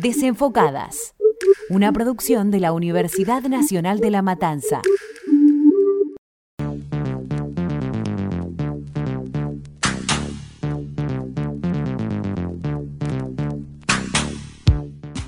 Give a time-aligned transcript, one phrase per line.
[0.00, 1.16] Desenfocadas,
[1.70, 4.80] una producción de la Universidad Nacional de La Matanza.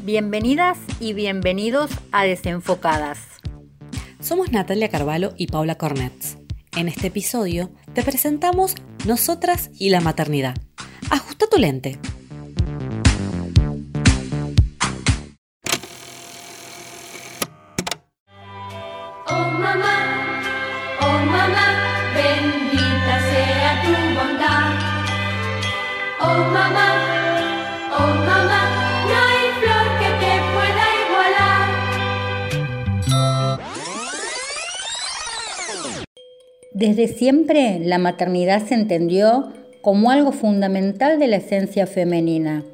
[0.04, 3.18] Bienvenidas y bienvenidos a Desenfocadas.
[4.20, 6.38] Somos Natalia Carvalho y Paula Cornets.
[6.76, 10.54] En este episodio te presentamos Nosotras y la maternidad.
[11.10, 11.98] Ajusta tu lente.
[36.80, 42.64] Desde siempre la maternidad se entendió como algo fundamental de la esencia femenina.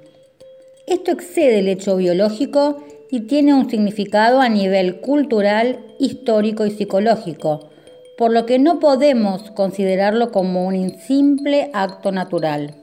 [0.87, 7.69] Esto excede el hecho biológico y tiene un significado a nivel cultural, histórico y psicológico,
[8.17, 12.77] por lo que no podemos considerarlo como un simple acto natural.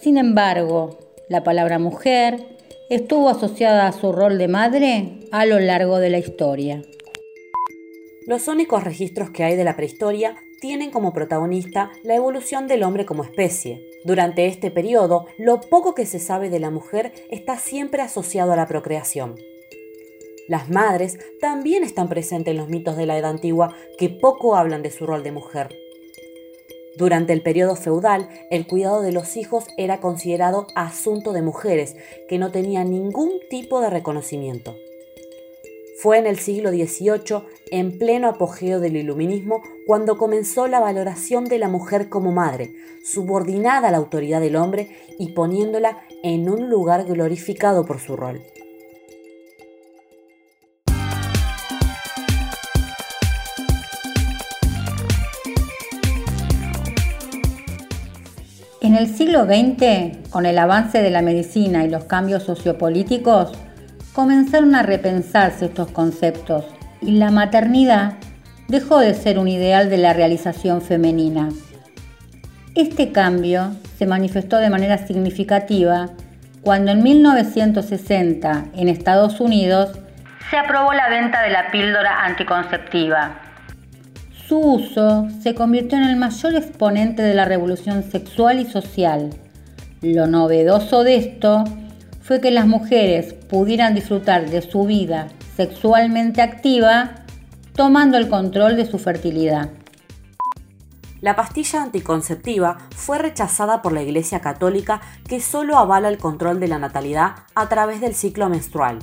[0.00, 2.40] Sin embargo, la palabra mujer
[2.90, 6.82] estuvo asociada a su rol de madre a lo largo de la historia.
[8.26, 13.04] Los únicos registros que hay de la prehistoria tienen como protagonista la evolución del hombre
[13.04, 13.84] como especie.
[14.04, 18.56] Durante este periodo, lo poco que se sabe de la mujer está siempre asociado a
[18.56, 19.34] la procreación.
[20.46, 24.82] Las madres también están presentes en los mitos de la Edad Antigua que poco hablan
[24.82, 25.74] de su rol de mujer.
[26.96, 31.96] Durante el periodo feudal, el cuidado de los hijos era considerado asunto de mujeres
[32.28, 34.76] que no tenían ningún tipo de reconocimiento.
[36.02, 41.60] Fue en el siglo XVIII, en pleno apogeo del iluminismo, cuando comenzó la valoración de
[41.60, 47.04] la mujer como madre, subordinada a la autoridad del hombre y poniéndola en un lugar
[47.04, 48.42] glorificado por su rol.
[58.80, 63.52] En el siglo XX, con el avance de la medicina y los cambios sociopolíticos,
[64.12, 66.64] comenzaron a repensarse estos conceptos
[67.00, 68.14] y la maternidad
[68.68, 71.48] dejó de ser un ideal de la realización femenina.
[72.74, 76.10] Este cambio se manifestó de manera significativa
[76.62, 79.98] cuando en 1960 en Estados Unidos
[80.50, 83.40] se aprobó la venta de la píldora anticonceptiva.
[84.46, 89.30] Su uso se convirtió en el mayor exponente de la revolución sexual y social.
[90.02, 91.64] Lo novedoso de esto
[92.22, 97.16] fue que las mujeres pudieran disfrutar de su vida sexualmente activa
[97.74, 99.70] tomando el control de su fertilidad.
[101.20, 106.68] La pastilla anticonceptiva fue rechazada por la Iglesia Católica que solo avala el control de
[106.68, 108.98] la natalidad a través del ciclo menstrual.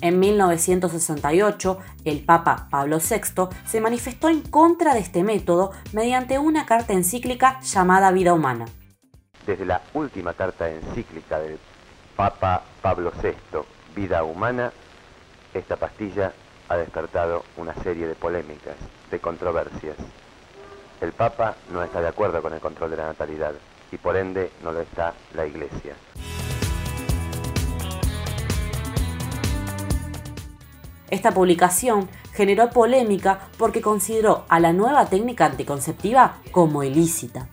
[0.00, 6.66] En 1968, el Papa Pablo VI se manifestó en contra de este método mediante una
[6.66, 8.66] carta encíclica llamada Vida Humana.
[9.46, 11.58] Desde la última carta encíclica del
[12.16, 13.34] Papa Pablo VI,
[13.96, 14.72] Vida Humana,
[15.52, 16.32] esta pastilla
[16.68, 18.76] ha despertado una serie de polémicas,
[19.10, 19.96] de controversias.
[21.00, 23.54] El Papa no está de acuerdo con el control de la natalidad
[23.90, 25.94] y por ende no lo está la Iglesia.
[31.10, 37.48] Esta publicación generó polémica porque consideró a la nueva técnica anticonceptiva como ilícita.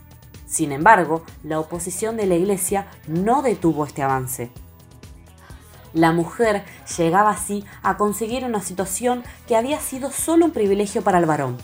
[0.51, 4.51] Sin embargo, la oposición de la Iglesia no detuvo este avance.
[5.93, 6.65] La mujer
[6.97, 11.57] llegaba así a conseguir una situación que había sido solo un privilegio para el varón.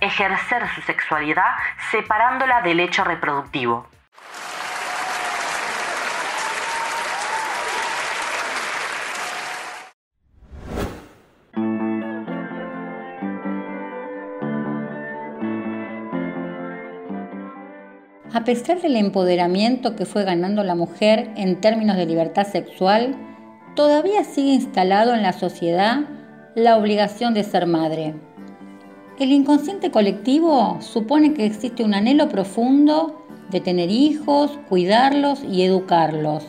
[0.00, 1.56] Ejercer su sexualidad
[1.90, 3.86] separándola del hecho reproductivo.
[18.46, 23.16] Pesar del empoderamiento que fue ganando la mujer en términos de libertad sexual,
[23.74, 26.04] todavía sigue instalado en la sociedad
[26.54, 28.14] la obligación de ser madre.
[29.18, 36.44] El inconsciente colectivo supone que existe un anhelo profundo de tener hijos, cuidarlos y educarlos.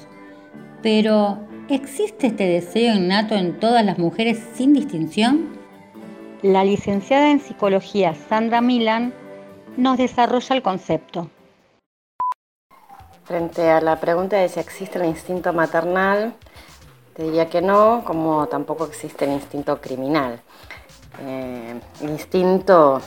[0.83, 5.57] Pero, ¿existe este deseo innato en todas las mujeres sin distinción?
[6.43, 9.13] La licenciada en psicología Sandra Milan
[9.77, 11.31] nos desarrolla el concepto.
[13.27, 16.33] Frente a la pregunta de si existe el instinto maternal,
[17.13, 20.39] te diría que no, como tampoco existe el instinto criminal.
[21.19, 23.01] Eh, el instinto,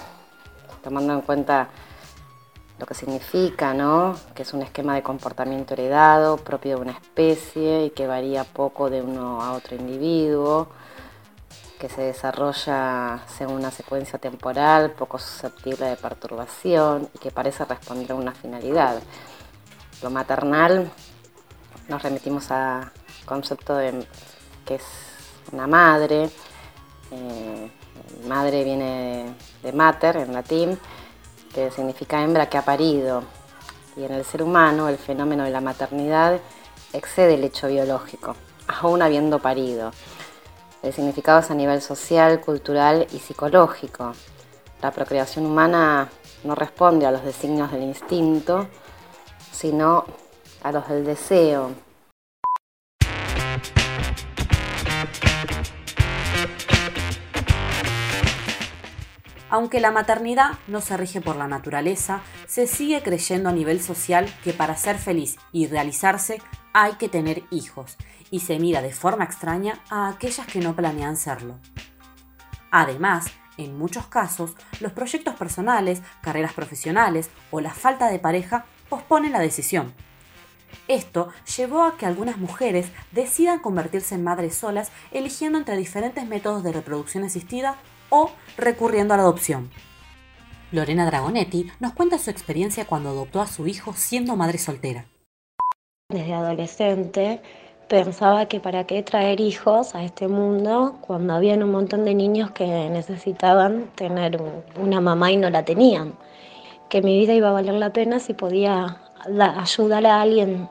[0.85, 1.69] tomando en cuenta
[2.79, 4.15] lo que significa, ¿no?
[4.35, 8.91] Que es un esquema de comportamiento heredado, propio de una especie y que varía poco
[8.91, 10.69] de uno a otro individuo,
[11.79, 18.13] que se desarrolla según una secuencia temporal poco susceptible de perturbación y que parece responder
[18.13, 19.01] a una finalidad.
[20.03, 20.91] Lo maternal
[21.89, 22.91] nos remitimos al
[23.27, 24.07] concepto de
[24.65, 24.85] que es
[25.53, 26.31] una madre,
[27.11, 27.71] eh,
[28.27, 30.79] madre viene de mater en latín,
[31.53, 33.25] que significa hembra que ha parido.
[33.97, 36.41] Y en el ser humano el fenómeno de la maternidad
[36.93, 38.37] excede el hecho biológico,
[38.69, 39.91] aún habiendo parido.
[40.83, 44.13] El significado es a nivel social, cultural y psicológico.
[44.81, 46.09] La procreación humana
[46.43, 48.67] no responde a los designios del instinto,
[49.51, 50.05] sino
[50.63, 51.75] a los del deseo,
[59.51, 64.33] Aunque la maternidad no se rige por la naturaleza, se sigue creyendo a nivel social
[64.45, 66.41] que para ser feliz y realizarse
[66.73, 67.97] hay que tener hijos,
[68.31, 71.59] y se mira de forma extraña a aquellas que no planean serlo.
[72.71, 73.27] Además,
[73.57, 79.41] en muchos casos, los proyectos personales, carreras profesionales o la falta de pareja posponen la
[79.41, 79.95] decisión.
[80.89, 86.63] Esto llevó a que algunas mujeres decidan convertirse en madres solas eligiendo entre diferentes métodos
[86.63, 87.77] de reproducción asistida
[88.11, 89.71] o recurriendo a la adopción.
[90.73, 95.07] Lorena Dragonetti nos cuenta su experiencia cuando adoptó a su hijo siendo madre soltera.
[96.09, 97.41] Desde adolescente
[97.89, 102.53] pensaba que para qué traer hijos a este mundo cuando habían un montón de niños
[102.53, 104.41] que necesitaban tener
[104.77, 106.15] una mamá y no la tenían.
[106.91, 108.99] Que mi vida iba a valer la pena si podía
[109.39, 110.69] ayudar a alguien.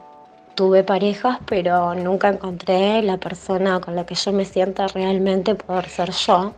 [0.54, 5.88] Tuve parejas, pero nunca encontré la persona con la que yo me sienta realmente poder
[5.88, 6.52] ser yo.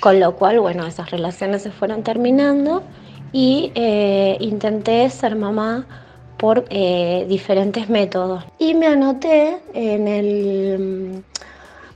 [0.00, 2.82] Con lo cual, bueno, esas relaciones se fueron terminando
[3.32, 5.86] y eh, intenté ser mamá
[6.36, 8.44] por eh, diferentes métodos.
[8.58, 11.22] Y me anoté en el mm,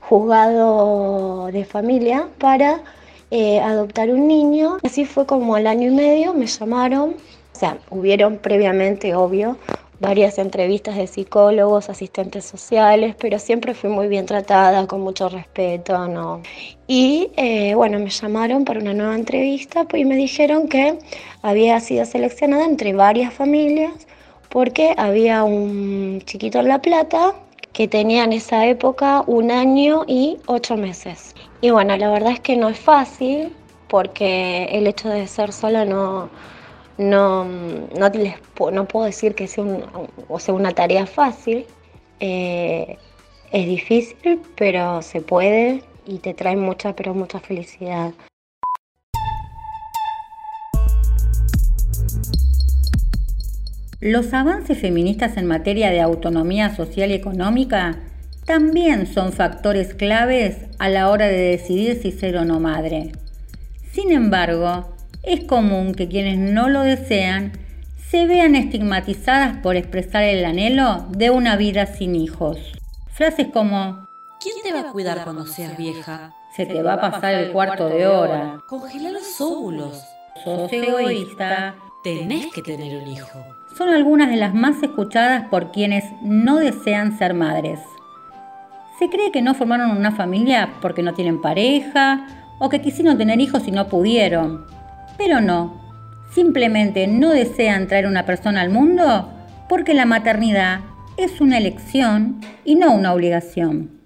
[0.00, 2.80] juzgado de familia para
[3.30, 4.78] eh, adoptar un niño.
[4.82, 7.10] Así fue como al año y medio me llamaron.
[7.54, 9.56] O sea, hubieron previamente, obvio,
[10.00, 16.08] varias entrevistas de psicólogos, asistentes sociales, pero siempre fui muy bien tratada, con mucho respeto,
[16.08, 16.42] ¿no?
[16.86, 20.98] Y eh, bueno, me llamaron para una nueva entrevista pues, y me dijeron que
[21.42, 23.92] había sido seleccionada entre varias familias
[24.48, 27.34] porque había un chiquito en La Plata
[27.72, 31.34] que tenía en esa época un año y ocho meses.
[31.64, 33.50] Y bueno, la verdad es que no es fácil
[33.88, 36.28] porque el hecho de ser sola no
[36.98, 38.34] no, no, les,
[38.70, 39.64] no puedo decir que sea,
[40.28, 41.64] o sea una tarea fácil.
[42.20, 42.98] Eh,
[43.50, 48.12] es difícil, pero se puede y te trae mucha, pero mucha felicidad.
[54.02, 58.00] Los avances feministas en materia de autonomía social y económica
[58.44, 63.12] también son factores claves a la hora de decidir si ser o no madre.
[63.92, 67.52] Sin embargo, es común que quienes no lo desean
[68.10, 72.58] se vean estigmatizadas por expresar el anhelo de una vida sin hijos.
[73.12, 74.06] Frases como
[74.40, 76.34] ¿Quién te va a cuidar cuando seas vieja?
[76.54, 78.62] Se te va a pasar el cuarto de hora.
[78.68, 80.04] Congela los óvulos.
[80.44, 81.76] Sos egoísta.
[82.02, 83.42] Tenés que tener un hijo.
[83.76, 87.80] Son algunas de las más escuchadas por quienes no desean ser madres.
[88.98, 92.26] Se cree que no formaron una familia porque no tienen pareja
[92.60, 94.66] o que quisieron tener hijos y no pudieron.
[95.18, 95.80] Pero no,
[96.32, 99.32] simplemente no desean traer una persona al mundo
[99.68, 100.80] porque la maternidad
[101.16, 104.00] es una elección y no una obligación.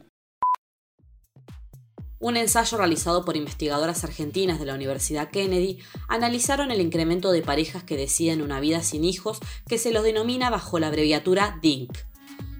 [2.20, 5.78] Un ensayo realizado por investigadoras argentinas de la Universidad Kennedy
[6.08, 10.50] analizaron el incremento de parejas que deciden una vida sin hijos que se los denomina
[10.50, 12.08] bajo la abreviatura DINK.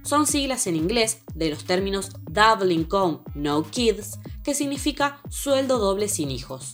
[0.02, 6.09] Son siglas en inglés de los términos Double Income No Kids, que significa sueldo doble
[6.09, 6.73] sin hijos.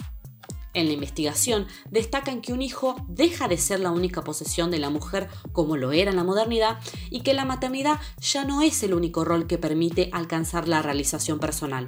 [0.74, 4.90] En la investigación destacan que un hijo deja de ser la única posesión de la
[4.90, 6.78] mujer como lo era en la modernidad
[7.10, 11.38] y que la maternidad ya no es el único rol que permite alcanzar la realización
[11.38, 11.86] personal.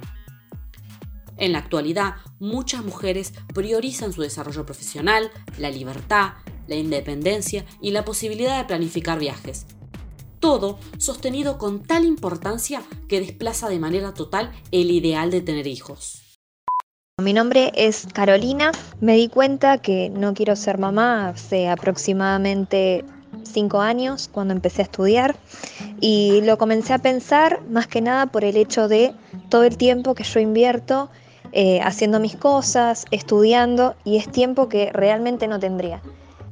[1.35, 5.29] En la actualidad, muchas mujeres priorizan su desarrollo profesional,
[5.59, 6.33] la libertad,
[6.67, 9.67] la independencia y la posibilidad de planificar viajes.
[10.39, 16.23] Todo sostenido con tal importancia que desplaza de manera total el ideal de tener hijos.
[17.19, 18.71] Mi nombre es Carolina.
[19.01, 23.03] Me di cuenta que no quiero ser mamá hace aproximadamente
[23.43, 25.35] cinco años cuando empecé a estudiar
[25.99, 29.15] y lo comencé a pensar más que nada por el hecho de
[29.49, 31.09] todo el tiempo que yo invierto
[31.53, 36.01] eh, haciendo mis cosas, estudiando y es tiempo que realmente no tendría.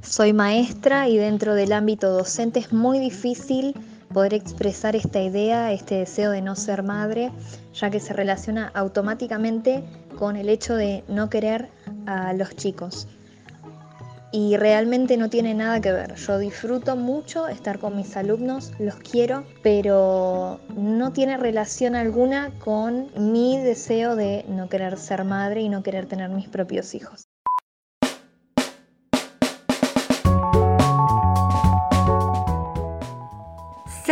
[0.06, 3.74] Soy maestra y dentro del ámbito docente es muy difícil
[4.14, 7.32] poder expresar esta idea, este deseo de no ser madre,
[7.74, 9.84] ya que se relaciona automáticamente
[10.18, 11.70] con el hecho de no querer
[12.06, 13.08] a los chicos.
[14.32, 16.16] Y realmente no tiene nada que ver.
[16.16, 23.10] Yo disfruto mucho estar con mis alumnos, los quiero, pero no tiene relación alguna con
[23.18, 27.25] mi deseo de no querer ser madre y no querer tener mis propios hijos.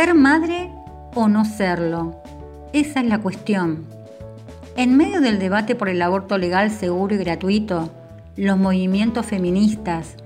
[0.04, 0.70] ¿Ser madre
[1.14, 2.22] o no serlo?
[2.74, 3.86] Esa es la cuestión.
[4.76, 7.90] En medio del debate por el aborto legal, seguro y gratuito,
[8.36, 10.16] los movimientos feministas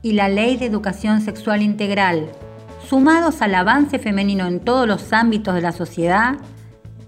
[0.00, 2.30] y la ley de educación sexual integral,
[2.88, 6.36] sumados al avance femenino en todos los ámbitos de la sociedad,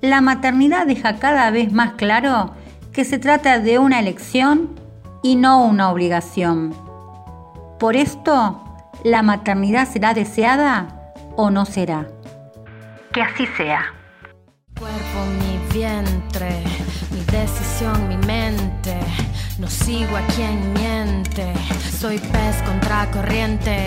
[0.02, 2.50] la maternidad deja cada vez más claro
[2.92, 4.68] que se trata de una elección
[5.22, 6.74] y no una obligación.
[7.78, 8.62] Por esto,
[9.02, 10.94] la maternidad será deseada
[11.38, 12.08] o no será.
[13.12, 13.94] Que así sea.
[14.78, 16.62] Cuerpo, mi vientre,
[17.10, 19.00] mi decisión, mi mente.
[19.58, 21.52] No sigo a quien miente.
[21.98, 23.86] Soy pez contra corriente.